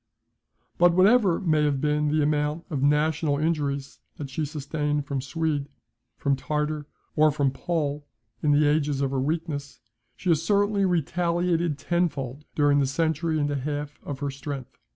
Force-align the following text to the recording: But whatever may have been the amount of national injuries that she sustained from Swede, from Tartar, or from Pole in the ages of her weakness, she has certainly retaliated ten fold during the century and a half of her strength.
But 0.79 0.93
whatever 0.95 1.39
may 1.39 1.63
have 1.63 1.79
been 1.79 2.07
the 2.07 2.23
amount 2.23 2.65
of 2.71 2.81
national 2.81 3.37
injuries 3.37 3.99
that 4.15 4.31
she 4.31 4.45
sustained 4.45 5.05
from 5.05 5.21
Swede, 5.21 5.69
from 6.17 6.35
Tartar, 6.35 6.87
or 7.15 7.29
from 7.29 7.51
Pole 7.51 8.07
in 8.41 8.51
the 8.51 8.67
ages 8.67 9.01
of 9.01 9.11
her 9.11 9.21
weakness, 9.21 9.79
she 10.15 10.29
has 10.29 10.41
certainly 10.41 10.85
retaliated 10.85 11.77
ten 11.77 12.09
fold 12.09 12.45
during 12.55 12.79
the 12.79 12.87
century 12.87 13.37
and 13.39 13.51
a 13.51 13.55
half 13.57 13.99
of 14.01 14.17
her 14.21 14.31
strength. 14.31 14.75